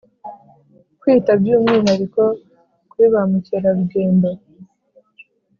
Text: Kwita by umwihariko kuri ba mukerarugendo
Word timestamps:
Kwita 0.99 1.31
by 1.41 1.49
umwihariko 1.57 2.23
kuri 2.91 3.05
ba 3.13 3.21
mukerarugendo 3.29 4.29